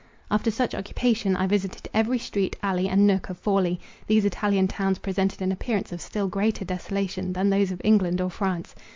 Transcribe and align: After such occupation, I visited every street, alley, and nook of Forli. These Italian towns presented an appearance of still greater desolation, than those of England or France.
After 0.31 0.49
such 0.49 0.73
occupation, 0.73 1.35
I 1.35 1.45
visited 1.45 1.87
every 1.93 2.17
street, 2.17 2.55
alley, 2.63 2.89
and 2.89 3.05
nook 3.05 3.29
of 3.29 3.39
Forli. 3.39 3.77
These 4.07 4.25
Italian 4.25 4.67
towns 4.67 4.97
presented 4.97 5.43
an 5.43 5.51
appearance 5.51 5.91
of 5.91 6.01
still 6.01 6.27
greater 6.27 6.65
desolation, 6.65 7.33
than 7.33 7.51
those 7.51 7.69
of 7.69 7.81
England 7.83 8.19
or 8.19 8.31
France. 8.31 8.73